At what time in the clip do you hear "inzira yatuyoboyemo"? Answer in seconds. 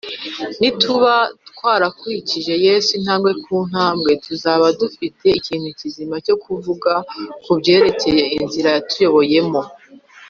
8.39-9.61